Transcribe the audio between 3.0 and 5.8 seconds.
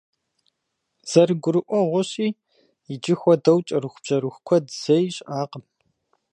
хуэдэу кӏэрыхубжьэрыху куэд зэи щыӏакъым.